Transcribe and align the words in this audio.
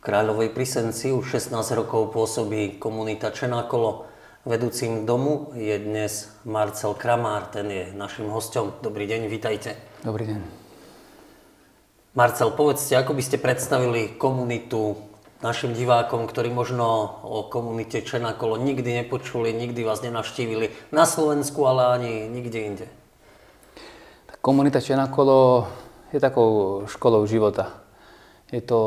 Kráľovej 0.00 0.56
Prisenci 0.56 1.12
už 1.12 1.36
16 1.36 1.60
rokov 1.76 2.16
pôsobí 2.16 2.80
komunita 2.80 3.28
Čenákolo. 3.28 4.08
Vedúcim 4.48 5.04
domu 5.04 5.52
je 5.52 5.76
dnes 5.76 6.32
Marcel 6.48 6.96
Kramár, 6.96 7.52
ten 7.52 7.68
je 7.68 7.84
našim 7.92 8.32
hostom. 8.32 8.72
Dobrý 8.80 9.04
deň, 9.04 9.28
vítajte. 9.28 9.76
Dobrý 10.00 10.24
deň. 10.24 10.40
Marcel, 12.16 12.48
povedzte, 12.48 12.96
ako 12.96 13.12
by 13.12 13.22
ste 13.28 13.44
predstavili 13.44 14.16
komunitu 14.16 14.96
našim 15.44 15.76
divákom, 15.76 16.24
ktorí 16.24 16.48
možno 16.48 17.20
o 17.20 17.52
komunite 17.52 18.00
Čenákolo 18.00 18.56
nikdy 18.56 19.04
nepočuli, 19.04 19.52
nikdy 19.52 19.84
vás 19.84 20.00
nenavštívili 20.00 20.96
na 20.96 21.04
Slovensku, 21.04 21.60
ale 21.68 21.92
ani 21.92 22.12
nikde 22.24 22.56
inde. 22.56 22.86
Tak 24.32 24.40
komunita 24.40 24.80
Čenákolo 24.80 25.68
je 26.08 26.24
takou 26.24 26.88
školou 26.88 27.28
života 27.28 27.79
je 28.50 28.62
to 28.62 28.80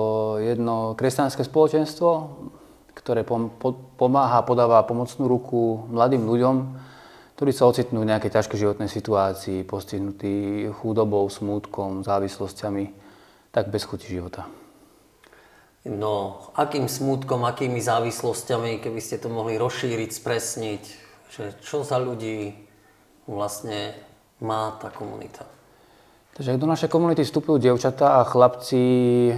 jedno 0.44 0.96
kresťanské 1.00 1.48
spoločenstvo, 1.48 2.10
ktoré 2.94 3.24
pomáha, 3.98 4.44
podáva 4.44 4.84
pomocnú 4.84 5.26
ruku 5.26 5.88
mladým 5.90 6.28
ľuďom, 6.28 6.56
ktorí 7.40 7.52
sa 7.56 7.66
ocitnú 7.66 8.04
v 8.04 8.10
nejakej 8.14 8.40
ťažkej 8.40 8.60
životnej 8.60 8.90
situácii, 8.92 9.66
postihnutí 9.66 10.70
chudobou, 10.80 11.26
smútkom, 11.32 12.06
závislosťami, 12.06 12.94
tak 13.50 13.74
bez 13.74 13.88
chuti 13.88 14.12
života. 14.12 14.46
No, 15.84 16.48
akým 16.56 16.88
smútkom, 16.88 17.44
akými 17.44 17.84
závislosťami, 17.84 18.80
keby 18.80 19.00
ste 19.04 19.20
to 19.20 19.28
mohli 19.28 19.60
rozšíriť, 19.60 20.10
spresniť, 20.16 20.84
že 21.28 21.44
čo 21.60 21.84
za 21.84 22.00
ľudí 22.00 22.56
vlastne 23.28 23.92
má 24.40 24.80
tá 24.80 24.88
komunita? 24.94 25.44
Takže 26.34 26.58
do 26.58 26.66
našej 26.66 26.90
komunity 26.90 27.22
vstupujú 27.22 27.62
dievčatá 27.62 28.18
a 28.18 28.26
chlapci, 28.26 28.82
e, 29.30 29.34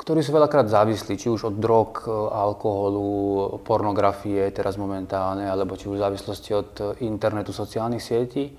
ktorí 0.00 0.24
sú 0.24 0.32
veľakrát 0.32 0.64
závislí, 0.64 1.20
či 1.20 1.28
už 1.28 1.52
od 1.52 1.60
drog, 1.60 2.00
e, 2.00 2.16
alkoholu, 2.32 3.60
pornografie 3.60 4.48
teraz 4.56 4.80
momentálne, 4.80 5.44
alebo 5.44 5.76
či 5.76 5.92
už 5.92 6.00
v 6.00 6.04
závislosti 6.08 6.50
od 6.56 6.70
internetu, 7.04 7.52
sociálnych 7.52 8.00
sietí. 8.00 8.56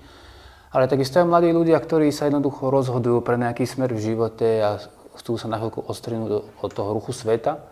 Ale 0.70 0.86
takisto 0.86 1.18
aj 1.18 1.26
mladí 1.26 1.50
ľudia, 1.50 1.74
ktorí 1.82 2.14
sa 2.14 2.30
jednoducho 2.30 2.70
rozhodujú 2.70 3.18
pre 3.26 3.34
nejaký 3.34 3.66
smer 3.66 3.90
v 3.90 4.14
živote 4.14 4.48
a 4.62 4.78
chcú 5.18 5.34
sa 5.34 5.50
na 5.50 5.58
chvíľku 5.58 5.90
ostrinúť 5.90 6.46
od 6.62 6.70
toho 6.70 6.94
ruchu 6.94 7.10
sveta 7.10 7.66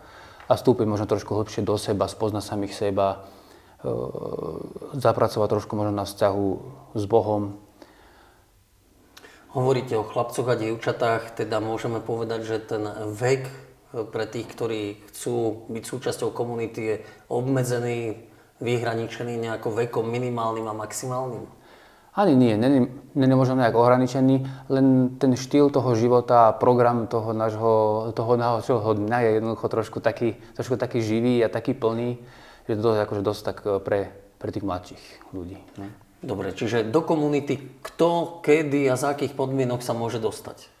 a 0.51 0.59
vstúpiť 0.59 0.91
možno 0.91 1.07
trošku 1.07 1.39
hlbšie 1.39 1.63
do 1.63 1.79
seba, 1.79 2.11
spoznať 2.11 2.43
samých 2.43 2.75
seba, 2.75 3.23
e, 3.79 3.87
zapracovať 4.99 5.47
trošku 5.47 5.71
možno 5.79 5.95
na 5.95 6.03
vzťahu 6.03 6.47
s 6.99 7.03
Bohom, 7.07 7.62
Hovoríte 9.53 9.93
o 9.93 10.01
chlapcoch 10.01 10.49
a 10.49 10.57
dievčatách, 10.57 11.37
teda 11.37 11.61
môžeme 11.61 12.01
povedať, 12.01 12.41
že 12.41 12.57
ten 12.57 12.89
vek 13.13 13.45
pre 13.93 14.25
tých, 14.25 14.49
ktorí 14.49 14.81
chcú 15.13 15.69
byť 15.69 15.83
súčasťou 15.85 16.33
komunity, 16.33 16.81
je 16.81 16.95
obmedzený, 17.29 18.17
vyhraničený 18.57 19.37
nejakou 19.37 19.69
vekom 19.77 20.09
minimálnym 20.09 20.65
a 20.65 20.73
maximálnym? 20.73 21.45
Ani 22.17 22.33
nie, 22.33 22.57
není, 22.57 22.89
možno 23.33 23.57
nejak 23.57 23.77
ohraničený, 23.77 24.69
len 24.73 25.17
ten 25.21 25.37
štýl 25.37 25.69
toho 25.69 25.93
života, 25.93 26.53
program 26.57 27.05
toho 27.05 27.33
nášho, 27.33 27.73
toho 28.17 28.33
nášho 28.37 28.81
dňa 28.81 29.17
je 29.21 29.29
jednoducho 29.37 29.65
trošku 29.69 29.97
taký, 30.01 30.37
trošku 30.57 30.81
taký 30.81 31.01
živý 31.01 31.45
a 31.45 31.49
taký 31.49 31.77
plný, 31.77 32.17
že 32.69 32.77
to 32.77 32.97
je 32.97 33.05
akože 33.05 33.21
dosť 33.21 33.41
tak 33.45 33.57
pre, 33.85 34.13
pre 34.37 34.49
tých 34.49 34.65
mladších 34.65 35.03
ľudí. 35.33 35.57
Ne? 35.77 35.89
Dobre, 36.23 36.55
čiže 36.55 36.87
do 36.87 37.03
komunity 37.03 37.59
kto, 37.83 38.39
kedy 38.39 38.87
a 38.87 38.95
za 38.95 39.11
akých 39.11 39.35
podmienok 39.35 39.83
sa 39.83 39.91
môže 39.91 40.23
dostať? 40.23 40.71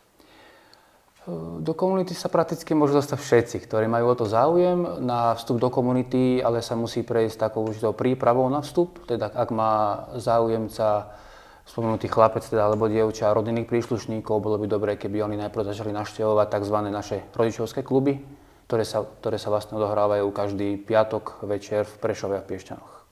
Do 1.63 1.71
komunity 1.75 2.11
sa 2.11 2.27
prakticky 2.27 2.75
môžu 2.75 2.99
dostať 2.99 3.19
všetci, 3.19 3.57
ktorí 3.63 3.87
majú 3.87 4.11
o 4.11 4.15
to 4.15 4.27
záujem 4.27 5.03
na 5.03 5.35
vstup 5.35 5.59
do 5.59 5.71
komunity, 5.71 6.39
ale 6.39 6.59
sa 6.59 6.75
musí 6.75 7.03
prejsť 7.03 7.47
takou 7.47 7.63
určitou 7.63 7.95
prípravou 7.95 8.47
na 8.51 8.59
vstup. 8.59 9.03
Teda 9.07 9.31
ak 9.31 9.51
má 9.51 10.07
záujemca 10.19 11.15
spomenutý 11.63 12.11
chlapec 12.11 12.43
teda, 12.43 12.67
alebo 12.67 12.91
dievča 12.91 13.31
rodinných 13.31 13.71
príslušníkov, 13.71 14.43
bolo 14.43 14.59
by 14.59 14.67
dobré, 14.67 14.91
keby 14.99 15.23
oni 15.23 15.39
najprv 15.39 15.71
začali 15.71 15.95
naštevovať 15.95 16.47
tzv. 16.59 16.77
naše 16.91 17.17
rodičovské 17.35 17.83
kluby, 17.87 18.19
ktoré 18.67 18.83
sa, 18.83 19.03
ktoré 19.03 19.39
sa 19.39 19.47
vlastne 19.47 19.79
odohrávajú 19.79 20.27
každý 20.31 20.75
piatok 20.75 21.43
večer 21.47 21.87
v 21.87 21.95
Prešove 22.03 22.35
a 22.39 22.43
v 22.43 22.47
Piešťanoch. 22.51 23.02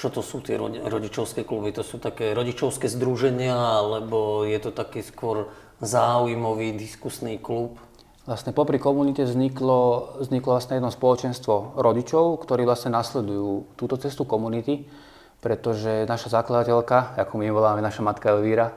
Čo 0.00 0.08
to 0.08 0.24
sú 0.24 0.40
tie 0.40 0.56
rodičovské 0.56 1.44
kluby? 1.44 1.76
To 1.76 1.84
sú 1.84 2.00
také 2.00 2.32
rodičovské 2.32 2.88
združenia, 2.88 3.52
alebo 3.52 4.48
je 4.48 4.56
to 4.56 4.72
taký 4.72 5.04
skôr 5.04 5.52
záujmový 5.84 6.72
diskusný 6.72 7.36
klub? 7.36 7.76
Vlastne 8.24 8.56
popri 8.56 8.80
komunite 8.80 9.28
vzniklo, 9.28 10.16
vzniklo 10.24 10.56
vlastne 10.56 10.80
jedno 10.80 10.88
spoločenstvo 10.88 11.76
rodičov, 11.76 12.40
ktorí 12.40 12.64
vlastne 12.64 12.96
nasledujú 12.96 13.76
túto 13.76 14.00
cestu 14.00 14.24
komunity, 14.24 14.88
pretože 15.44 16.08
naša 16.08 16.40
zakladateľka, 16.40 17.20
ako 17.20 17.36
my 17.36 17.52
voláme 17.52 17.84
naša 17.84 18.00
matka 18.00 18.32
Elvíra, 18.32 18.72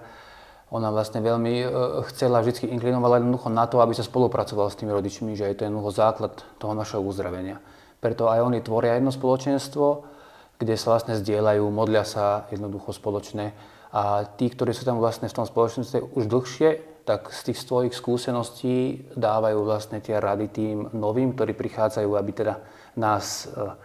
ona 0.75 0.91
vlastne 0.91 1.23
veľmi 1.23 1.53
e, 1.63 1.67
chcela, 2.12 2.44
vždy 2.44 2.67
inklinovala 2.67 3.23
jednoducho 3.23 3.47
na 3.47 3.63
to, 3.63 3.79
aby 3.79 3.95
sa 3.95 4.03
spolupracovala 4.03 4.67
s 4.67 4.79
tými 4.79 4.91
rodičmi, 4.91 5.39
že 5.39 5.47
je 5.47 5.56
to 5.56 5.72
jednoducho 5.72 5.91
základ 5.95 6.33
toho 6.59 6.75
našeho 6.75 7.00
uzdravenia. 7.00 7.63
Preto 8.03 8.28
aj 8.28 8.44
oni 8.44 8.59
tvoria 8.59 9.00
jedno 9.00 9.13
spoločenstvo, 9.13 10.12
kde 10.59 10.75
sa 10.77 10.95
vlastne 10.95 11.17
zdieľajú, 11.17 11.63
modlia 11.69 12.05
sa 12.05 12.47
jednoducho 12.53 12.93
spoločne. 12.93 13.53
A 13.93 14.25
tí, 14.25 14.49
ktorí 14.49 14.73
sú 14.73 14.85
tam 14.85 14.97
vlastne 14.97 15.29
v 15.29 15.37
tom 15.37 15.45
spoločenstve 15.45 16.01
už 16.17 16.25
dlhšie, 16.25 16.93
tak 17.03 17.29
z 17.35 17.51
tých 17.51 17.59
svojich 17.59 17.93
skúseností 17.93 19.05
dávajú 19.13 19.59
vlastne 19.67 19.99
tie 19.99 20.17
rady 20.17 20.47
tým 20.47 20.77
novým, 20.95 21.35
ktorí 21.35 21.51
prichádzajú, 21.51 22.09
aby 22.15 22.31
teda 22.31 22.63
nás 22.95 23.45
e, 23.45 23.75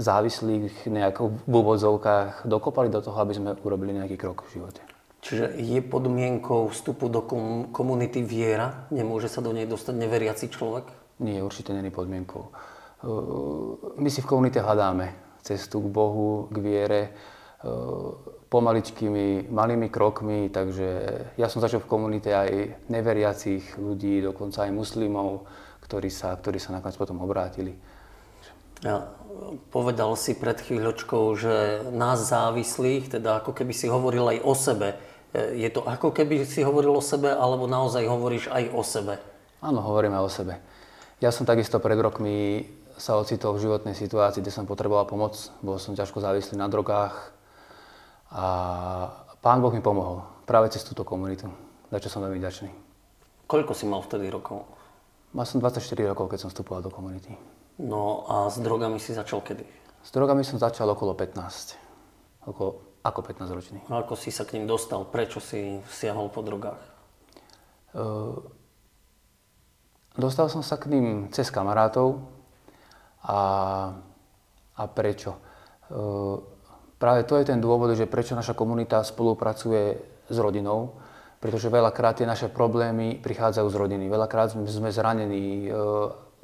závislých 0.00 0.88
nejako 0.88 1.36
v 1.46 1.52
úvodzovkách 1.52 2.48
dokopali 2.48 2.88
do 2.88 3.04
toho, 3.04 3.16
aby 3.20 3.32
sme 3.36 3.50
urobili 3.60 3.92
nejaký 3.92 4.16
krok 4.16 4.48
v 4.48 4.58
živote. 4.58 4.82
Čiže 5.22 5.54
je 5.54 5.78
podmienkou 5.84 6.72
vstupu 6.74 7.06
do 7.06 7.22
komunity 7.70 8.24
viera? 8.26 8.90
Nemôže 8.90 9.30
sa 9.30 9.38
do 9.38 9.54
nej 9.54 9.70
dostať 9.70 9.94
neveriaci 9.94 10.50
človek? 10.50 10.90
Nie, 11.22 11.44
určite 11.44 11.70
není 11.76 11.92
podmienkou. 11.92 12.42
E, 12.42 12.50
my 14.00 14.08
si 14.08 14.24
v 14.24 14.30
komunite 14.32 14.64
hľadáme 14.64 15.31
cestu 15.42 15.82
k 15.82 15.88
Bohu, 15.90 16.46
k 16.48 16.56
viere 16.62 17.00
e, 17.02 17.10
pomaličkými, 18.48 19.50
malými 19.50 19.90
krokmi, 19.90 20.48
takže 20.48 20.88
ja 21.34 21.46
som 21.50 21.58
začal 21.58 21.82
v 21.82 21.90
komunite 21.90 22.30
aj 22.30 22.78
neveriacich 22.86 23.76
ľudí, 23.76 24.22
dokonca 24.22 24.64
aj 24.64 24.72
muslimov, 24.72 25.44
ktorí 25.82 26.08
sa, 26.08 26.32
ktorí 26.38 26.62
sa 26.62 26.72
nakoniec 26.72 26.96
potom 26.96 27.18
obrátili. 27.20 27.74
Ja, 28.82 29.14
povedal 29.70 30.10
si 30.18 30.34
pred 30.34 30.58
chvíľočkou, 30.58 31.24
že 31.38 31.86
nás 31.94 32.18
závislých, 32.26 33.14
teda 33.18 33.38
ako 33.38 33.54
keby 33.54 33.70
si 33.70 33.86
hovoril 33.86 34.26
aj 34.26 34.38
o 34.42 34.54
sebe. 34.58 34.88
E, 35.30 35.58
je 35.58 35.68
to 35.70 35.86
ako 35.86 36.10
keby 36.10 36.42
si 36.42 36.66
hovoril 36.66 36.98
o 36.98 37.02
sebe, 37.02 37.30
alebo 37.30 37.70
naozaj 37.70 38.02
hovoríš 38.06 38.50
aj 38.50 38.64
o 38.74 38.82
sebe? 38.82 39.22
Áno, 39.62 39.78
hovoríme 39.86 40.18
o 40.18 40.26
sebe. 40.26 40.58
Ja 41.22 41.30
som 41.30 41.46
takisto 41.46 41.78
pred 41.78 41.94
rokmi 42.02 42.66
sa 42.96 43.16
ocitol 43.16 43.56
v 43.56 43.68
životnej 43.68 43.94
situácii, 43.96 44.42
kde 44.42 44.52
som 44.54 44.68
potreboval 44.68 45.08
pomoc. 45.08 45.36
Bol 45.64 45.76
som 45.78 45.96
ťažko 45.96 46.20
závislý 46.20 46.58
na 46.58 46.68
drogách 46.68 47.14
a 48.32 48.46
Pán 49.42 49.58
Boh 49.58 49.74
mi 49.74 49.82
pomohol 49.82 50.22
práve 50.46 50.70
cez 50.70 50.86
túto 50.86 51.02
komunitu, 51.02 51.50
za 51.90 51.98
čo 51.98 52.08
som 52.08 52.22
veľmi 52.22 52.38
ďačný. 52.38 52.70
Koľko 53.50 53.72
si 53.74 53.84
mal 53.90 54.00
vtedy 54.00 54.30
rokov? 54.30 54.64
Mal 55.32 55.48
som 55.48 55.58
24 55.58 55.82
rokov, 56.12 56.30
keď 56.30 56.38
som 56.46 56.50
vstupoval 56.52 56.84
do 56.84 56.92
komunity. 56.92 57.34
No 57.80 58.28
a 58.28 58.52
s 58.52 58.60
drogami 58.60 59.00
si 59.00 59.16
začal 59.16 59.40
kedy? 59.40 59.64
S 60.04 60.10
drogami 60.12 60.44
som 60.44 60.60
začal 60.60 60.86
okolo 60.92 61.16
15. 61.16 62.46
Okolo, 62.46 63.00
ako 63.02 63.20
15 63.24 63.56
ročný. 63.56 63.78
A 63.88 64.04
ako 64.04 64.14
si 64.14 64.30
sa 64.30 64.44
k 64.44 64.60
ním 64.60 64.68
dostal? 64.68 65.08
Prečo 65.08 65.40
si 65.40 65.80
siahol 65.88 66.30
po 66.30 66.44
drogách? 66.44 66.80
Uh, 67.92 68.38
dostal 70.16 70.46
som 70.52 70.62
sa 70.62 70.78
k 70.78 70.92
ním 70.92 71.28
cez 71.34 71.50
kamarátov, 71.50 72.22
a, 73.22 73.40
a 74.76 74.82
prečo? 74.90 75.32
E, 75.32 75.38
práve 76.98 77.22
to 77.22 77.38
je 77.38 77.46
ten 77.46 77.62
dôvod, 77.62 77.94
že 77.94 78.10
prečo 78.10 78.34
naša 78.34 78.58
komunita 78.58 79.02
spolupracuje 79.06 79.82
s 80.26 80.36
rodinou, 80.38 80.98
pretože 81.38 81.70
veľakrát 81.70 82.22
tie 82.22 82.26
naše 82.26 82.50
problémy 82.50 83.18
prichádzajú 83.22 83.66
z 83.70 83.78
rodiny. 83.78 84.04
Veľakrát 84.10 84.54
sme 84.54 84.90
zranení, 84.90 85.66
e, 85.66 85.70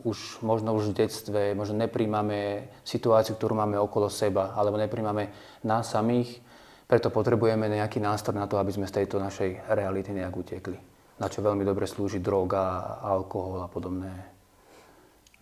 už 0.06 0.46
možno 0.46 0.78
už 0.78 0.94
v 0.94 1.06
detstve, 1.06 1.58
možno 1.58 1.82
nepríjmame 1.82 2.70
situáciu, 2.86 3.34
ktorú 3.34 3.58
máme 3.58 3.74
okolo 3.82 4.06
seba, 4.06 4.54
alebo 4.54 4.78
nepríjmame 4.78 5.34
nás 5.66 5.90
samých, 5.90 6.38
preto 6.86 7.10
potrebujeme 7.10 7.66
nejaký 7.66 7.98
nástroj 7.98 8.38
na 8.38 8.46
to, 8.46 8.56
aby 8.62 8.70
sme 8.72 8.86
z 8.86 9.02
tejto 9.02 9.18
našej 9.18 9.74
reality 9.74 10.14
nejak 10.14 10.32
utekli. 10.32 10.78
Na 11.18 11.26
čo 11.26 11.42
veľmi 11.42 11.66
dobre 11.66 11.90
slúži 11.90 12.22
droga, 12.22 12.96
alkohol 13.02 13.66
a 13.66 13.68
podobné 13.68 14.37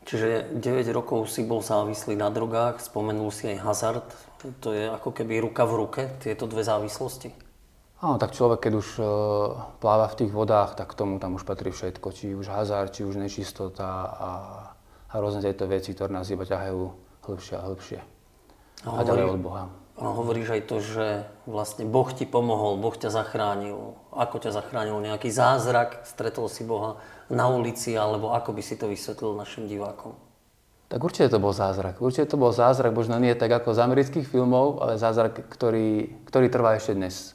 Čiže 0.07 0.55
9 0.63 0.87
rokov 0.95 1.27
si 1.27 1.43
bol 1.43 1.61
závislý 1.61 2.15
na 2.15 2.31
drogách, 2.31 2.79
spomenul 2.79 3.35
si 3.35 3.51
aj 3.51 3.59
hazard. 3.67 4.07
To 4.63 4.71
je 4.71 4.87
ako 4.87 5.11
keby 5.11 5.43
ruka 5.43 5.67
v 5.67 5.73
ruke, 5.83 6.03
tieto 6.23 6.47
dve 6.47 6.63
závislosti? 6.63 7.35
Áno, 7.99 8.15
tak 8.21 8.31
človek, 8.31 8.71
keď 8.71 8.73
už 8.79 8.89
uh, 9.03 9.07
pláva 9.83 10.07
v 10.07 10.23
tých 10.23 10.31
vodách, 10.31 10.79
tak 10.79 10.95
tomu 10.95 11.19
tam 11.19 11.35
už 11.35 11.43
patrí 11.43 11.75
všetko. 11.75 12.07
Či 12.15 12.39
už 12.39 12.47
hazard, 12.55 12.95
či 12.95 13.03
už 13.03 13.19
nečistota 13.19 13.89
a 14.07 14.31
a 15.07 15.15
rôzne 15.23 15.41
tieto 15.41 15.65
veci, 15.65 15.95
ktoré 15.95 16.11
nás 16.11 16.29
iba 16.29 16.43
ťahajú 16.43 16.81
hlbšie 17.25 17.55
a 17.57 17.63
hlbšie. 17.65 17.99
A, 18.85 18.89
A 18.91 19.07
ďalej 19.07 19.39
od 19.39 19.41
Boha. 19.41 19.65
A 19.97 20.13
hovoríš 20.13 20.53
aj 20.53 20.63
to, 20.69 20.77
že 20.85 21.25
vlastne 21.49 21.89
Boh 21.89 22.05
ti 22.13 22.29
pomohol, 22.29 22.77
Boh 22.77 22.93
ťa 22.93 23.09
zachránil. 23.09 23.97
Ako 24.13 24.37
ťa 24.45 24.53
zachránil? 24.53 25.01
Nejaký 25.01 25.33
zázrak? 25.33 26.05
Stretol 26.05 26.53
si 26.53 26.69
Boha 26.69 27.01
na 27.33 27.49
ulici? 27.49 27.97
Alebo 27.97 28.37
ako 28.37 28.53
by 28.53 28.61
si 28.61 28.77
to 28.77 28.93
vysvetlil 28.93 29.33
našim 29.33 29.65
divákom? 29.65 30.13
Tak 30.93 31.01
určite 31.01 31.33
to 31.33 31.41
bol 31.41 31.57
zázrak. 31.57 31.99
Určite 31.99 32.29
to 32.29 32.37
bol 32.37 32.53
zázrak, 32.53 32.95
možno 32.95 33.17
nie 33.19 33.33
tak 33.35 33.51
ako 33.51 33.73
z 33.73 33.83
amerických 33.83 34.29
filmov, 34.29 34.85
ale 34.85 35.01
zázrak, 35.01 35.49
ktorý, 35.49 36.13
ktorý 36.29 36.47
trvá 36.47 36.77
ešte 36.77 36.95
dnes. 36.95 37.35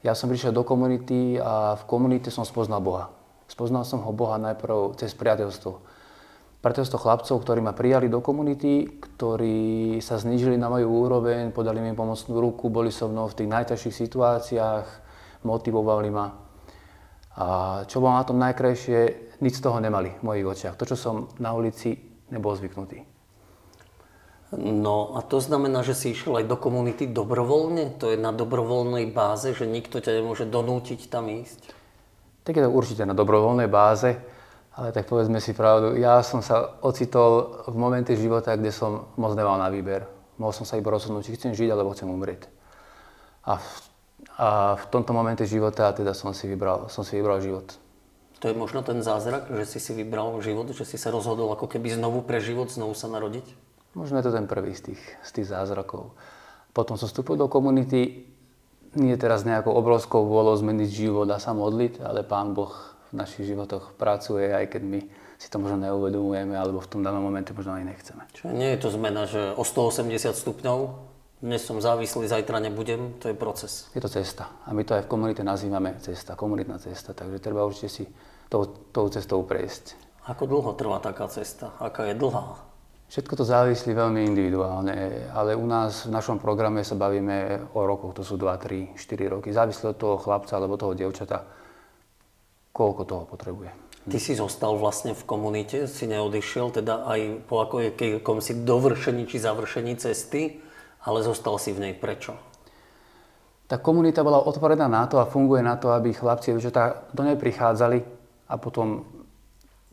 Ja 0.00 0.16
som 0.16 0.32
prišiel 0.32 0.56
do 0.56 0.64
komunity 0.64 1.36
a 1.36 1.76
v 1.76 1.84
komunite 1.84 2.32
som 2.32 2.48
spoznal 2.48 2.80
Boha. 2.80 3.12
Spoznal 3.46 3.84
som 3.84 4.00
ho 4.00 4.10
Boha 4.10 4.40
najprv 4.40 4.96
cez 4.96 5.12
priateľstvo. 5.12 5.99
Priateľstvo 6.60 7.00
chlapcov, 7.00 7.40
ktorí 7.40 7.64
ma 7.64 7.72
prijali 7.72 8.12
do 8.12 8.20
komunity, 8.20 8.84
ktorí 8.84 9.96
sa 10.04 10.20
znížili 10.20 10.60
na 10.60 10.68
moju 10.68 10.92
úroveň, 10.92 11.56
podali 11.56 11.80
mi 11.80 11.96
pomocnú 11.96 12.36
ruku, 12.36 12.68
boli 12.68 12.92
so 12.92 13.08
mnou 13.08 13.32
v 13.32 13.36
tých 13.40 13.48
najťažších 13.48 13.96
situáciách, 13.96 14.86
motivovali 15.48 16.10
ma. 16.12 16.36
A 17.40 17.46
čo 17.88 18.04
bolo 18.04 18.12
na 18.12 18.28
tom 18.28 18.36
najkrajšie, 18.36 19.32
nič 19.40 19.56
z 19.56 19.64
toho 19.64 19.80
nemali 19.80 20.12
v 20.20 20.22
mojich 20.22 20.44
očiach. 20.44 20.76
To, 20.76 20.84
čo 20.84 21.00
som 21.00 21.32
na 21.40 21.56
ulici, 21.56 21.96
nebol 22.28 22.52
zvyknutý. 22.52 23.08
No 24.60 25.16
a 25.16 25.24
to 25.24 25.40
znamená, 25.40 25.80
že 25.80 25.96
si 25.96 26.12
išiel 26.12 26.42
aj 26.42 26.50
do 26.50 26.60
komunity 26.60 27.08
dobrovoľne? 27.08 27.96
To 28.02 28.12
je 28.12 28.18
na 28.18 28.36
dobrovoľnej 28.36 29.08
báze, 29.14 29.54
že 29.56 29.64
nikto 29.64 30.02
ťa 30.02 30.20
nemôže 30.20 30.44
donútiť 30.44 31.08
tam 31.08 31.30
ísť? 31.30 31.72
Tak 32.44 32.52
je 32.58 32.62
to 32.66 32.74
určite 32.74 33.06
na 33.06 33.14
dobrovoľnej 33.14 33.70
báze, 33.70 34.18
ale 34.80 34.96
tak 34.96 35.12
povedzme 35.12 35.44
si 35.44 35.52
pravdu, 35.52 35.92
ja 36.00 36.24
som 36.24 36.40
sa 36.40 36.80
ocitol 36.80 37.60
v 37.68 37.76
momente 37.76 38.16
života, 38.16 38.56
kde 38.56 38.72
som 38.72 39.12
moc 39.20 39.36
nemal 39.36 39.60
na 39.60 39.68
výber. 39.68 40.08
Mohol 40.40 40.56
som 40.56 40.64
sa 40.64 40.80
iba 40.80 40.88
rozhodnúť, 40.88 41.28
či 41.28 41.36
chcem 41.36 41.52
žiť, 41.52 41.68
alebo 41.68 41.92
chcem 41.92 42.08
umrieť. 42.08 42.48
A 43.44 43.60
v, 43.60 43.68
a 44.40 44.48
v 44.80 44.84
tomto 44.88 45.12
momente 45.12 45.44
života 45.44 45.92
teda 45.92 46.16
som 46.16 46.32
si 46.32 46.48
vybral, 46.48 46.88
som 46.88 47.04
si 47.04 47.20
vybral 47.20 47.44
život. 47.44 47.76
To 48.40 48.48
je 48.48 48.56
možno 48.56 48.80
ten 48.80 49.04
zázrak, 49.04 49.52
že 49.52 49.68
si 49.68 49.78
si 49.84 49.92
vybral 49.92 50.32
život, 50.40 50.72
že 50.72 50.88
si 50.88 50.96
sa 50.96 51.12
rozhodol 51.12 51.52
ako 51.52 51.68
keby 51.68 51.92
znovu 51.92 52.24
pre 52.24 52.40
život, 52.40 52.72
znovu 52.72 52.96
sa 52.96 53.12
narodiť? 53.12 53.44
Možno 53.92 54.16
je 54.16 54.24
to 54.24 54.32
ten 54.32 54.48
prvý 54.48 54.72
z 54.72 54.92
tých, 54.92 55.02
z 55.20 55.30
tých 55.36 55.52
zázrakov. 55.52 56.16
Potom 56.72 56.96
som 56.96 57.04
vstúpil 57.04 57.36
do 57.36 57.52
komunity, 57.52 58.24
nie 58.96 59.12
teraz 59.20 59.44
nejakou 59.44 59.76
obrovskou 59.76 60.24
vôľou 60.24 60.56
zmeniť 60.56 60.88
život 60.88 61.28
a 61.28 61.36
sa 61.36 61.52
modliť, 61.52 62.00
ale 62.00 62.24
Pán 62.24 62.56
Boh 62.56 62.72
v 63.10 63.14
našich 63.18 63.46
životoch 63.50 63.98
pracuje, 63.98 64.50
aj 64.54 64.70
keď 64.70 64.82
my 64.86 65.00
si 65.40 65.48
to 65.50 65.58
možno 65.58 65.82
neuvedomujeme, 65.82 66.54
alebo 66.54 66.78
v 66.78 66.90
tom 66.90 67.00
danom 67.02 67.24
momente 67.24 67.50
možno 67.50 67.74
aj 67.74 67.84
nechceme. 67.84 68.22
Čiže 68.34 68.54
nie 68.54 68.70
je 68.76 68.78
to 68.78 68.88
zmena, 68.94 69.26
že 69.26 69.56
o 69.56 69.64
180 69.66 70.36
stupňov, 70.36 70.78
dnes 71.40 71.64
som 71.64 71.80
závislý, 71.80 72.28
zajtra 72.28 72.60
nebudem, 72.60 73.16
to 73.16 73.32
je 73.32 73.36
proces. 73.36 73.88
Je 73.96 74.04
to 74.04 74.12
cesta. 74.12 74.52
A 74.68 74.76
my 74.76 74.84
to 74.84 74.92
aj 74.92 75.08
v 75.08 75.10
komunite 75.10 75.40
nazývame 75.40 75.96
cesta, 76.04 76.36
komunitná 76.36 76.76
cesta. 76.76 77.16
Takže 77.16 77.40
treba 77.40 77.64
určite 77.64 77.88
si 77.88 78.04
tou, 78.52 78.68
tou 78.68 79.08
cestou 79.08 79.40
prejsť. 79.40 79.96
Ako 80.28 80.44
dlho 80.44 80.76
trvá 80.76 81.00
taká 81.00 81.24
cesta? 81.32 81.72
Aká 81.80 82.12
je 82.12 82.14
dlhá? 82.20 82.60
Všetko 83.08 83.40
to 83.40 83.44
závislí 83.48 83.90
veľmi 83.90 84.22
individuálne, 84.22 85.26
ale 85.32 85.56
u 85.56 85.64
nás 85.64 86.06
v 86.06 86.14
našom 86.14 86.38
programe 86.38 86.84
sa 86.84 86.94
bavíme 86.94 87.72
o 87.74 87.82
rokoch, 87.82 88.14
to 88.14 88.22
sú 88.22 88.36
2, 88.36 88.94
3, 88.94 88.94
4 88.94 89.34
roky. 89.34 89.48
Závislí 89.50 89.90
od 89.90 89.98
toho 89.98 90.14
chlapca 90.20 90.60
alebo 90.60 90.76
toho 90.76 90.92
dievčata, 90.94 91.42
koľko 92.70 93.02
toho 93.06 93.24
potrebuje. 93.26 93.70
Ty 94.08 94.18
si 94.18 94.32
zostal 94.32 94.80
vlastne 94.80 95.12
v 95.12 95.22
komunite, 95.28 95.84
si 95.84 96.08
neodišiel, 96.08 96.72
teda 96.80 97.04
aj 97.04 97.44
po 97.44 97.60
ako 97.60 97.84
je 97.84 97.90
si 98.40 98.52
dovršení 98.64 99.28
či 99.28 99.36
završení 99.36 99.92
cesty, 100.00 100.56
ale 101.04 101.20
zostal 101.20 101.60
si 101.60 101.76
v 101.76 101.84
nej. 101.84 101.94
Prečo? 101.94 102.32
Tá 103.70 103.78
komunita 103.78 104.26
bola 104.26 104.42
otvorená 104.42 104.90
na 104.90 105.06
to 105.06 105.22
a 105.22 105.30
funguje 105.30 105.62
na 105.62 105.78
to, 105.78 105.94
aby 105.94 106.10
chlapci 106.10 106.50
a 106.50 107.06
do 107.14 107.22
nej 107.22 107.38
prichádzali 107.38 108.02
a 108.50 108.54
potom 108.58 109.06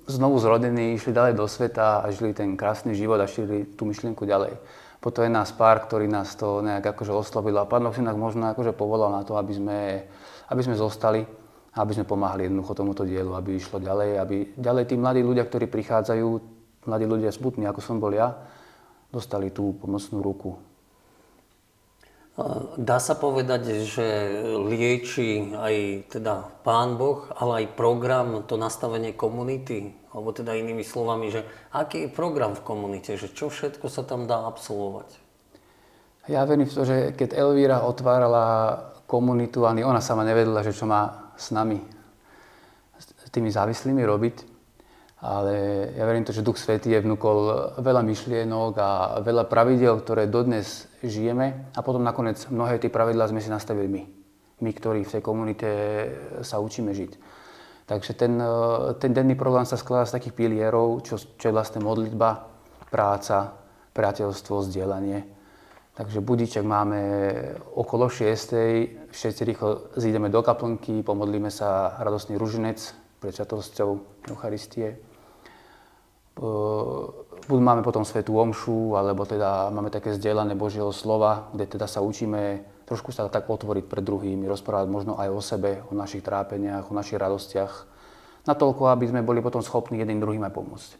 znovu 0.07 0.39
zrodení 0.39 0.97
išli 0.97 1.13
ďalej 1.13 1.37
do 1.37 1.45
sveta 1.45 2.01
a 2.01 2.09
žili 2.09 2.33
ten 2.33 2.57
krásny 2.57 2.95
život 2.95 3.19
a 3.21 3.29
šírili 3.29 3.77
tú 3.77 3.85
myšlienku 3.85 4.25
ďalej. 4.25 4.57
Potom 4.97 5.21
je 5.21 5.29
nás 5.29 5.53
pár, 5.53 5.85
ktorý 5.85 6.09
nás 6.09 6.33
to 6.33 6.65
nejak 6.65 6.95
akože 6.95 7.13
oslovil 7.13 7.53
a 7.61 7.69
Pán 7.69 7.85
Boh 7.85 7.93
si 7.93 8.01
nás 8.01 8.17
možno 8.17 8.49
akože 8.49 8.73
povolal 8.73 9.13
na 9.13 9.21
to, 9.21 9.37
aby 9.37 9.53
sme, 9.53 9.79
aby 10.49 10.61
sme 10.65 10.73
zostali 10.73 11.21
aby 11.77 11.91
sme 11.93 12.09
pomáhali 12.09 12.49
jednoducho 12.49 12.73
tomuto 12.73 13.05
dielu, 13.05 13.37
aby 13.37 13.61
išlo 13.61 13.77
ďalej, 13.77 14.09
aby 14.17 14.37
ďalej 14.57 14.83
tí 14.89 14.95
mladí 14.97 15.21
ľudia, 15.21 15.45
ktorí 15.45 15.69
prichádzajú, 15.69 16.27
mladí 16.89 17.05
ľudia 17.05 17.29
smutní, 17.29 17.69
ako 17.69 17.79
som 17.85 18.01
bol 18.01 18.09
ja, 18.09 18.33
dostali 19.13 19.53
tú 19.53 19.77
pomocnú 19.77 20.25
ruku. 20.25 20.57
Dá 22.77 23.01
sa 23.01 23.17
povedať, 23.17 23.81
že 23.89 24.05
lieči 24.61 25.57
aj 25.57 25.75
teda 26.13 26.61
Pán 26.61 26.93
Boh, 26.93 27.25
ale 27.33 27.65
aj 27.65 27.73
program, 27.73 28.45
to 28.45 28.61
nastavenie 28.61 29.17
komunity, 29.17 29.97
alebo 30.13 30.29
teda 30.29 30.53
inými 30.53 30.85
slovami, 30.85 31.33
že 31.33 31.41
aký 31.73 32.05
je 32.05 32.13
program 32.13 32.53
v 32.53 32.61
komunite, 32.61 33.17
že 33.17 33.33
čo 33.33 33.49
všetko 33.49 33.89
sa 33.89 34.05
tam 34.05 34.29
dá 34.29 34.45
absolvovať? 34.45 35.17
Ja 36.29 36.45
verím 36.45 36.69
v 36.69 36.77
to, 36.77 36.85
že 36.85 36.97
keď 37.17 37.33
Elvíra 37.33 37.81
otvárala 37.89 38.45
komunitu, 39.09 39.65
ani 39.65 39.81
ona 39.81 39.97
sama 39.97 40.21
nevedela, 40.21 40.61
že 40.61 40.77
čo 40.77 40.85
má 40.85 41.26
s 41.37 41.53
nami, 41.53 41.79
s 42.97 43.29
tými 43.29 43.53
závislými 43.53 44.01
robiť, 44.01 44.35
ale 45.17 45.53
ja 45.97 46.05
verím 46.05 46.25
to, 46.25 46.35
že 46.35 46.45
Duch 46.45 46.61
Svetý 46.61 46.93
je 46.93 47.01
vnúkol 47.01 47.73
veľa 47.81 48.05
myšlienok 48.05 48.73
a 48.77 48.89
veľa 49.25 49.49
pravidel, 49.49 49.97
ktoré 49.97 50.29
dodnes 50.29 50.85
žijeme 51.01 51.73
a 51.73 51.79
potom 51.81 52.05
nakoniec 52.05 52.37
mnohé 52.53 52.77
tie 52.77 52.93
pravidlá 52.93 53.25
sme 53.29 53.41
si 53.41 53.49
nastavili 53.49 53.89
my. 53.89 54.03
My, 54.61 54.73
ktorí 54.73 55.05
v 55.05 55.13
tej 55.17 55.21
komunite 55.21 55.69
sa 56.41 56.57
učíme 56.57 56.89
žiť. 56.93 57.11
Takže 57.87 58.11
ten, 58.17 58.41
ten 58.97 59.11
denný 59.13 59.37
program 59.37 59.69
sa 59.69 59.77
skladá 59.77 60.09
z 60.09 60.17
takých 60.17 60.33
pilierov, 60.33 61.05
čo, 61.05 61.21
čo 61.21 61.45
je 61.49 61.55
vlastne 61.55 61.79
modlitba, 61.81 62.49
práca, 62.89 63.53
priateľstvo, 63.93 64.65
zdieľanie. 64.69 65.36
Takže 65.97 66.21
budíček 66.21 66.61
máme 66.61 67.01
okolo 67.73 68.05
6. 68.05 69.09
Všetci 69.09 69.41
rýchlo 69.41 69.97
zídeme 69.97 70.29
do 70.29 70.45
kaplnky, 70.45 71.01
pomodlíme 71.01 71.49
sa 71.49 71.97
radostný 71.97 72.37
ruženec 72.37 72.77
pred 73.17 73.33
sviatosťou 73.33 73.89
Eucharistie. 74.29 75.01
Máme 77.49 77.81
potom 77.81 78.05
svetú 78.05 78.37
omšu, 78.37 78.93
alebo 78.93 79.25
teda 79.25 79.73
máme 79.73 79.89
také 79.89 80.13
zdieľané 80.13 80.53
Božieho 80.53 80.93
slova, 80.93 81.49
kde 81.57 81.65
teda 81.65 81.89
sa 81.89 82.05
učíme 82.05 82.61
trošku 82.87 83.11
sa 83.11 83.27
tak 83.27 83.51
otvoriť 83.51 83.83
pred 83.83 83.99
druhými, 83.99 84.47
rozprávať 84.47 84.87
možno 84.87 85.19
aj 85.19 85.27
o 85.27 85.41
sebe, 85.43 85.83
o 85.91 85.93
našich 85.97 86.23
trápeniach, 86.23 86.87
o 86.87 86.95
našich 86.95 87.19
radostiach, 87.19 87.83
natoľko, 88.47 88.87
aby 88.95 89.11
sme 89.11 89.27
boli 89.27 89.43
potom 89.43 89.59
schopní 89.59 89.99
jedným 89.99 90.23
druhým 90.23 90.47
aj 90.47 90.55
pomôcť. 90.55 90.91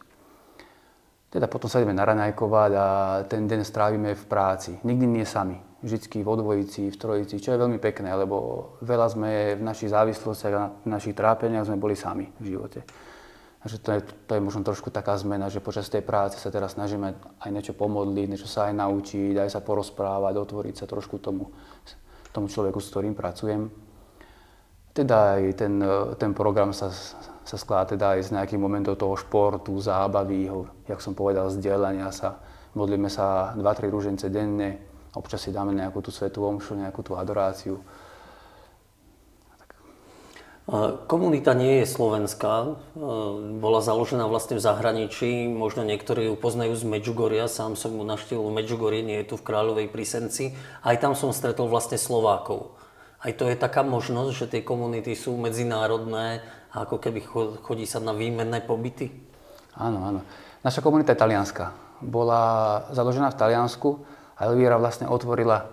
Teda 1.28 1.44
potom 1.44 1.68
sa 1.68 1.84
ideme 1.84 1.92
naraňajkovať 1.92 2.70
a 2.72 2.86
ten 3.28 3.44
deň 3.44 3.60
strávime 3.60 4.16
v 4.16 4.24
práci. 4.24 4.80
Nikdy 4.80 5.04
nie 5.04 5.28
sami. 5.28 5.60
Vždycky 5.84 6.24
vo 6.24 6.34
dvojici, 6.34 6.88
v 6.88 6.96
trojici, 6.96 7.38
čo 7.38 7.54
je 7.54 7.60
veľmi 7.60 7.78
pekné, 7.78 8.10
lebo 8.10 8.66
veľa 8.82 9.06
sme 9.12 9.30
v 9.54 9.62
našich 9.62 9.92
závislostiach 9.92 10.54
a 10.56 10.72
v 10.82 10.88
našich 10.88 11.14
trápeniach 11.14 11.68
sme 11.68 11.78
boli 11.78 11.94
sami 11.94 12.32
v 12.40 12.56
živote. 12.56 12.82
Takže 13.62 13.76
to 13.82 13.90
je, 13.92 14.00
to 14.26 14.32
je 14.38 14.42
možno 14.42 14.62
trošku 14.64 14.88
taká 14.88 15.18
zmena, 15.18 15.52
že 15.52 15.60
počas 15.60 15.90
tej 15.90 16.00
práce 16.00 16.40
sa 16.40 16.48
teraz 16.48 16.78
snažíme 16.78 17.14
aj 17.42 17.50
niečo 17.52 17.74
pomodliť, 17.74 18.26
niečo 18.30 18.48
sa 18.48 18.70
aj 18.70 18.74
naučiť, 18.74 19.34
aj 19.34 19.50
sa 19.52 19.60
porozprávať, 19.60 20.34
otvoriť 20.38 20.74
sa 20.82 20.86
trošku 20.86 21.18
tomu, 21.20 21.50
tomu 22.32 22.48
človeku, 22.48 22.78
s 22.80 22.90
ktorým 22.90 23.18
pracujem. 23.18 23.87
Teda 24.98 25.38
aj 25.38 25.54
ten, 25.54 25.78
ten 26.18 26.34
program 26.34 26.74
sa, 26.74 26.90
sa 27.46 27.54
skladá 27.54 27.94
teda 27.94 28.18
aj 28.18 28.26
z 28.26 28.34
nejakých 28.34 28.58
momentov 28.58 28.98
toho 28.98 29.14
športu, 29.14 29.78
zábavy, 29.78 30.50
jak 30.90 30.98
som 30.98 31.14
povedal, 31.14 31.54
zdieľania 31.54 32.10
sa. 32.10 32.42
Modlíme 32.74 33.06
sa 33.06 33.54
2-3 33.54 33.94
rúžence 33.94 34.26
denne, 34.26 34.82
občas 35.14 35.46
si 35.46 35.54
dáme 35.54 35.70
nejakú 35.70 36.02
tú 36.02 36.10
svetú 36.10 36.42
omšu, 36.42 36.74
nejakú 36.74 37.06
tú 37.06 37.14
adoráciu. 37.14 37.78
Komunita 41.06 41.54
nie 41.54 41.80
je 41.80 41.86
slovenská, 41.88 42.76
bola 43.56 43.80
založená 43.80 44.26
vlastne 44.26 44.58
v 44.58 44.66
zahraničí, 44.66 45.48
možno 45.48 45.86
niektorí 45.86 46.28
ju 46.28 46.34
poznajú 46.34 46.74
z 46.74 46.84
Medžugoria, 46.90 47.46
sám 47.46 47.78
som 47.78 47.94
ju 47.94 48.04
naštívil 48.04 48.44
v 48.44 48.56
Medžugorie, 48.60 49.00
nie 49.06 49.22
je 49.22 49.32
tu 49.32 49.34
v 49.38 49.46
Kráľovej 49.46 49.88
Prisenci. 49.94 50.58
Aj 50.84 50.98
tam 50.98 51.14
som 51.14 51.32
stretol 51.32 51.70
vlastne 51.70 51.96
Slovákov. 51.96 52.74
Aj 53.18 53.32
to 53.34 53.50
je 53.50 53.58
taká 53.58 53.82
možnosť, 53.82 54.30
že 54.30 54.46
tie 54.46 54.62
komunity 54.62 55.14
sú 55.18 55.34
medzinárodné 55.34 56.42
a 56.70 56.86
ako 56.86 57.02
keby 57.02 57.20
chodí 57.62 57.82
sa 57.82 57.98
na 57.98 58.14
výmenné 58.14 58.62
pobyty? 58.62 59.10
Áno, 59.74 60.02
áno. 60.06 60.20
Naša 60.62 60.82
komunita 60.82 61.14
je 61.14 61.22
talianská. 61.22 61.74
Bola 61.98 62.42
založená 62.94 63.34
v 63.34 63.38
Taliansku 63.42 63.88
a 64.38 64.46
Elvíra 64.46 64.78
vlastne 64.78 65.10
otvorila 65.10 65.66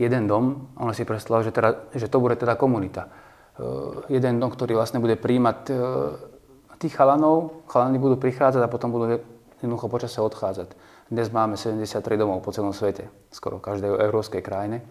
jeden 0.00 0.24
dom 0.24 0.72
a 0.76 0.88
ona 0.88 0.96
si 0.96 1.04
predstavila, 1.04 1.44
že, 1.44 1.52
teda, 1.52 1.70
že 1.92 2.08
to 2.08 2.16
bude 2.16 2.40
teda 2.40 2.56
komunita 2.56 3.12
jeden 4.06 4.38
dom, 4.38 4.50
ktorý 4.54 4.78
vlastne 4.78 5.02
bude 5.02 5.18
príjmať 5.18 5.58
tých 6.78 6.94
chalanov. 6.94 7.66
Chalani 7.66 7.98
budú 7.98 8.14
prichádzať 8.14 8.62
a 8.62 8.70
potom 8.70 8.94
budú 8.94 9.18
jednoducho 9.58 9.90
počasie 9.90 10.22
odchádzať. 10.22 10.78
Dnes 11.10 11.26
máme 11.34 11.58
73 11.58 11.98
domov 12.14 12.46
po 12.46 12.54
celom 12.54 12.70
svete, 12.70 13.10
skoro 13.34 13.58
v 13.58 13.66
každej 13.66 13.90
európskej 13.90 14.40
krajine. 14.46 14.86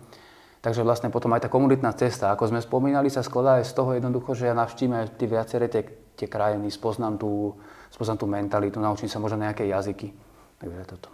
Takže 0.61 0.81
vlastne 0.81 1.13
potom 1.13 1.31
aj 1.37 1.45
tá 1.45 1.49
komunitná 1.53 1.93
cesta, 1.93 2.33
ako 2.33 2.49
sme 2.49 2.59
spomínali, 2.65 3.13
sa 3.13 3.21
skladá 3.21 3.61
aj 3.61 3.69
z 3.69 3.73
toho 3.77 3.93
jednoducho, 3.93 4.33
že 4.33 4.49
ja 4.49 4.57
navštívim 4.57 4.97
aj 4.97 5.15
tie 5.15 5.29
viaceré 5.29 5.65
tie, 5.69 5.85
tie 6.17 6.27
krajiny, 6.27 6.73
spoznám 6.73 7.21
tú, 7.21 7.53
spoznám 7.93 8.17
tú 8.17 8.25
mentalitu, 8.25 8.81
naučím 8.81 9.07
sa 9.07 9.21
možno 9.21 9.45
nejaké 9.45 9.69
jazyky. 9.69 10.09
Takže 10.57 10.81
toto. 10.89 11.09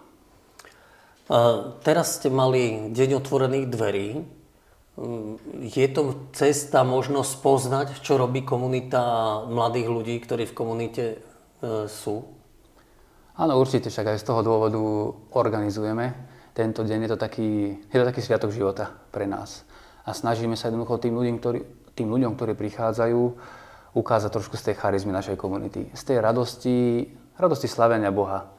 A 1.32 1.72
teraz 1.84 2.20
ste 2.20 2.28
mali 2.28 2.92
deň 2.92 3.20
otvorených 3.20 3.68
dverí. 3.72 4.08
Je 5.64 5.88
to 5.90 6.30
cesta 6.36 6.84
možno 6.84 7.24
spoznať, 7.24 8.04
čo 8.04 8.20
robí 8.20 8.44
komunita 8.44 9.42
mladých 9.48 9.88
ľudí, 9.90 10.16
ktorí 10.22 10.44
v 10.46 10.58
komunite 10.58 11.04
e, 11.10 11.18
sú? 11.90 12.28
Áno, 13.34 13.58
určite, 13.58 13.90
však 13.90 14.14
aj 14.14 14.22
z 14.22 14.28
toho 14.30 14.46
dôvodu 14.46 14.82
organizujeme. 15.34 16.33
Tento 16.54 16.86
deň 16.86 17.00
je 17.06 17.10
to 17.10 17.18
taký, 17.18 17.50
je 17.90 17.98
to 17.98 18.06
taký 18.06 18.22
sviatok 18.22 18.54
života 18.54 18.94
pre 19.10 19.26
nás. 19.26 19.66
A 20.06 20.14
snažíme 20.14 20.54
sa 20.54 20.70
jednoducho 20.70 21.02
tým 21.02 21.18
ľuďom, 21.18 21.36
ktorí, 21.42 21.60
tým 21.98 22.14
ľuďom, 22.14 22.38
ktorí 22.38 22.54
prichádzajú, 22.54 23.22
ukázať 23.94 24.30
trošku 24.30 24.58
z 24.58 24.70
tej 24.70 24.76
charizmy 24.78 25.10
našej 25.10 25.38
komunity. 25.38 25.90
Z 25.98 26.14
tej 26.14 26.18
radosti, 26.22 27.10
radosti 27.38 27.66
slavenia 27.66 28.14
Boha. 28.14 28.54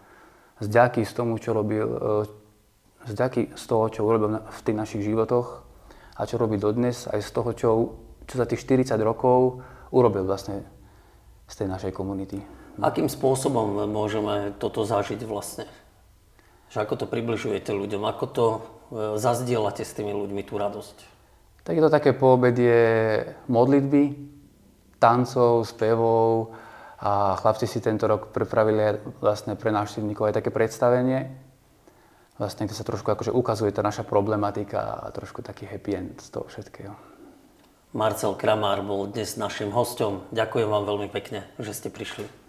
Z 0.58 0.70
z 0.74 1.12
tomu, 1.14 1.38
čo 1.38 1.54
robil, 1.54 1.86
e, 1.86 3.10
z 3.10 3.12
z 3.54 3.64
toho, 3.66 3.86
čo 3.90 4.06
urobil 4.06 4.42
v 4.42 4.60
tých 4.62 4.76
našich 4.78 5.02
životoch 5.02 5.62
a 6.18 6.22
čo 6.26 6.38
robí 6.38 6.58
dodnes, 6.58 7.10
aj 7.10 7.20
z 7.22 7.30
toho, 7.30 7.50
čo, 7.54 7.70
čo 8.26 8.34
za 8.38 8.46
tých 8.46 8.62
40 8.62 8.94
rokov 9.02 9.62
urobil 9.90 10.26
vlastne 10.26 10.62
z 11.46 11.54
tej 11.62 11.68
našej 11.70 11.92
komunity. 11.94 12.38
Akým 12.82 13.06
spôsobom 13.06 13.86
môžeme 13.86 14.54
toto 14.58 14.82
zažiť 14.82 15.22
vlastne? 15.26 15.66
Že 16.74 16.82
ako 16.82 16.94
to 16.98 17.06
približujete 17.06 17.70
ľuďom? 17.70 18.02
Ako 18.02 18.24
to 18.34 18.46
e, 18.50 18.58
zazdielate 19.22 19.86
s 19.86 19.94
tými 19.94 20.10
ľuďmi 20.10 20.42
tú 20.42 20.58
radosť? 20.58 20.96
Tak 21.62 21.78
je 21.78 21.82
to 21.86 21.94
také 21.94 22.10
poobedie 22.10 22.74
modlitby, 23.46 24.34
tancov, 24.98 25.70
spevov 25.70 26.50
a 26.98 27.38
chlapci 27.38 27.70
si 27.70 27.78
tento 27.78 28.10
rok 28.10 28.34
pripravili 28.34 28.98
vlastne 29.22 29.54
pre 29.54 29.70
návštevníkov 29.70 30.34
aj 30.34 30.42
také 30.42 30.50
predstavenie, 30.50 31.30
vlastne 32.42 32.66
kde 32.66 32.74
sa 32.74 32.82
trošku 32.82 33.06
akože 33.06 33.30
ukazuje 33.30 33.70
tá 33.70 33.80
naša 33.80 34.02
problematika 34.02 34.98
a 34.98 35.14
trošku 35.14 35.46
taký 35.46 35.70
happy 35.70 35.94
end 35.94 36.18
z 36.18 36.28
toho 36.34 36.50
všetkého. 36.50 36.92
Marcel 37.94 38.34
Kramár 38.34 38.82
bol 38.82 39.06
dnes 39.06 39.38
našim 39.38 39.70
hostom. 39.70 40.26
Ďakujem 40.34 40.66
vám 40.66 40.84
veľmi 40.90 41.06
pekne, 41.06 41.46
že 41.62 41.70
ste 41.70 41.88
prišli. 41.94 42.43